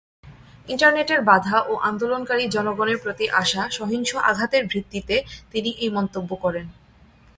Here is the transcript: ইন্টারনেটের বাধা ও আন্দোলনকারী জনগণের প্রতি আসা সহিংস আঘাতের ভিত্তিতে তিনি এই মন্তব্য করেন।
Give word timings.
ইন্টারনেটের 0.67 1.21
বাধা 1.29 1.57
ও 1.71 1.73
আন্দোলনকারী 1.89 2.45
জনগণের 2.55 2.97
প্রতি 3.03 3.25
আসা 3.41 3.61
সহিংস 3.77 4.11
আঘাতের 4.29 4.63
ভিত্তিতে 4.65 5.15
তিনি 5.51 5.69
এই 5.83 5.89
মন্তব্য 5.97 6.31
করেন। 6.43 6.65